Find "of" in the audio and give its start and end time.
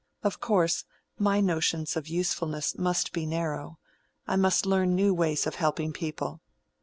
0.23-0.39, 1.95-2.07, 5.45-5.53